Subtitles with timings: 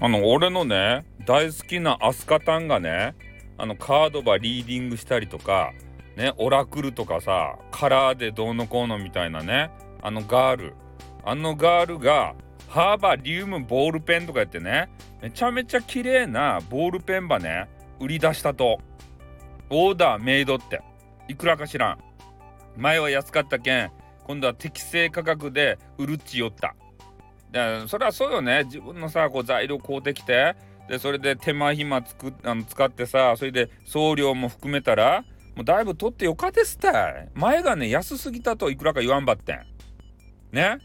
[0.00, 3.16] あの俺のね大好きなアスカタンがね
[3.56, 5.72] あのカードばリーディングしたりとか
[6.16, 9.70] ねオラクルとかさカラーでどうのこうのみたいなね
[10.02, 10.74] あのガール。
[11.24, 12.34] あのガールが
[12.68, 14.88] ハーバリウムボールペンとかやってね
[15.20, 17.68] めちゃめちゃ綺麗なボールペンばね
[18.00, 18.78] 売り出したと。
[19.70, 20.80] オーダーメイドって。
[21.26, 21.98] いくらか知らん。
[22.76, 23.90] 前は安かったけん
[24.24, 26.76] 今度は適正価格で売るっちよった。
[27.52, 28.64] でそれはそうよね。
[28.64, 30.54] 自分のさこう材料買うてきて
[30.88, 35.24] でそれで手間暇つくあの使ってさそれで送料も含めたら
[35.56, 36.90] もうだいぶ取ってよかですって。
[37.34, 39.66] 前がね安すぎたといくらか言わんばってん。
[40.52, 40.78] ね。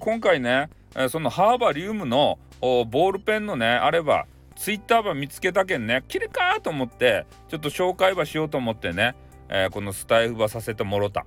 [0.00, 0.70] 今回ね
[1.08, 9.16] そのハーバリウムのボールペンのねあればツイッターば見つけたけんねきれかと思ってちょっと紹介ばしようと思ってね、
[9.48, 11.24] えー、このスタイフばさせてもろた。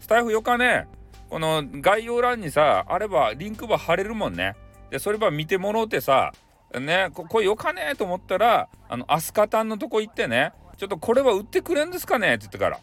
[0.00, 0.88] スタイフよかね。
[1.32, 4.54] この概要欄にさあればリンクば貼れるもんね
[4.90, 6.30] でそれば見てもろうてさ
[6.78, 12.80] ねここよかねえと思ったらあのアスカタンのとこ行ってねちょっとこれは売ってくれんですかねって言ってから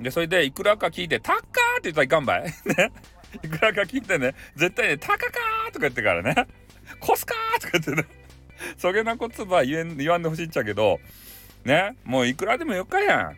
[0.00, 2.50] でそれでいくらか聞いて「タッカー!」って言ったらいかんばいね
[3.44, 6.34] いくらか聞いてね絶対ね「タカかー!」とか言ってからね
[6.98, 8.08] 「コスかー!」とか言ってね
[8.76, 10.98] そげなことば言え言わんでほしいっちゃけど
[11.64, 13.36] ねもういくらでもよっかやん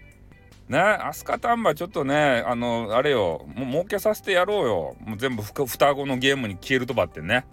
[0.68, 4.96] ねアスカタンバちょっとねあのあれよもう儲けさせてやろうよ。
[5.04, 7.46] もう全部双子のゲームに消えるとばってね。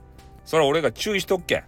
[0.46, 1.64] それは俺が注意しとっけ。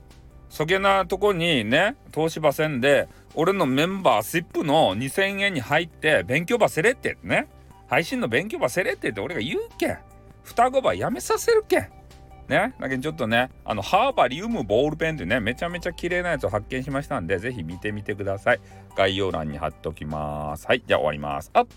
[0.49, 7.47] そげなとこにね投資ばせんで俺のメンバーシップの2000円に入って勉強ばせれってね。
[7.87, 9.87] 配信の勉強ばせれってって俺が言うけ。
[9.87, 9.97] ん
[10.43, 11.79] 双子ばやめさせるけ。
[11.79, 11.89] ん
[12.49, 12.73] ね。
[12.79, 18.59] だけどちょっとねあのハーバリウムボールペンっていうねめちゃめちゃ綺麗なやつを発見しましたんでぜひ見てみてください。
[18.95, 20.67] 概要欄に貼っときます。
[20.67, 21.51] はいじゃあ終わります。
[21.53, 21.67] あっ